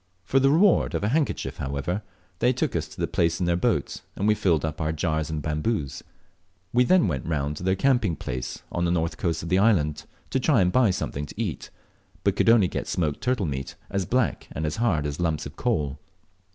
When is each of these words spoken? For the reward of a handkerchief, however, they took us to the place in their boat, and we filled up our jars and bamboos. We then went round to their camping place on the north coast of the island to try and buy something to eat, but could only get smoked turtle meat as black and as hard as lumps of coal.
For 0.25 0.39
the 0.39 0.49
reward 0.49 0.95
of 0.95 1.03
a 1.03 1.09
handkerchief, 1.09 1.57
however, 1.57 2.01
they 2.39 2.51
took 2.53 2.75
us 2.75 2.87
to 2.87 2.99
the 2.99 3.05
place 3.05 3.39
in 3.39 3.45
their 3.45 3.55
boat, 3.55 4.01
and 4.15 4.27
we 4.27 4.33
filled 4.33 4.65
up 4.65 4.81
our 4.81 4.91
jars 4.91 5.29
and 5.29 5.43
bamboos. 5.43 6.01
We 6.73 6.85
then 6.85 7.07
went 7.07 7.27
round 7.27 7.57
to 7.57 7.63
their 7.63 7.75
camping 7.75 8.15
place 8.15 8.63
on 8.71 8.85
the 8.85 8.89
north 8.89 9.17
coast 9.17 9.43
of 9.43 9.49
the 9.49 9.59
island 9.59 10.05
to 10.31 10.39
try 10.39 10.59
and 10.61 10.71
buy 10.71 10.89
something 10.89 11.27
to 11.27 11.39
eat, 11.39 11.69
but 12.23 12.35
could 12.35 12.49
only 12.49 12.67
get 12.67 12.87
smoked 12.87 13.21
turtle 13.21 13.45
meat 13.45 13.75
as 13.91 14.07
black 14.07 14.47
and 14.53 14.65
as 14.65 14.77
hard 14.77 15.05
as 15.05 15.19
lumps 15.19 15.45
of 15.45 15.55
coal. 15.55 15.99